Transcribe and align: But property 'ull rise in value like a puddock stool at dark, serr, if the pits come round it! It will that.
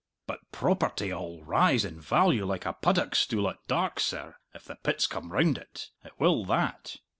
But 0.25 0.39
property 0.51 1.11
'ull 1.13 1.43
rise 1.43 1.85
in 1.85 1.99
value 2.01 2.43
like 2.43 2.65
a 2.65 2.73
puddock 2.73 3.13
stool 3.13 3.47
at 3.47 3.59
dark, 3.67 3.99
serr, 3.99 4.33
if 4.51 4.65
the 4.65 4.77
pits 4.77 5.05
come 5.05 5.31
round 5.31 5.59
it! 5.59 5.91
It 6.03 6.13
will 6.19 6.43
that. 6.45 6.95